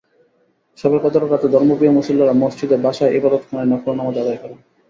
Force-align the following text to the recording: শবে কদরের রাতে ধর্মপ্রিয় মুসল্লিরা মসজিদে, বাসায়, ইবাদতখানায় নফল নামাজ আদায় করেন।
শবে 0.77 0.97
কদরের 1.03 1.31
রাতে 1.31 1.47
ধর্মপ্রিয় 1.47 1.93
মুসল্লিরা 1.93 2.33
মসজিদে, 2.33 2.77
বাসায়, 2.77 3.15
ইবাদতখানায় 3.17 3.69
নফল 3.71 3.93
নামাজ 3.95 4.15
আদায় 4.17 4.39
করেন। 4.41 4.59